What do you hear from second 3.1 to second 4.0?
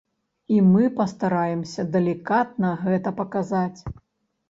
паказаць.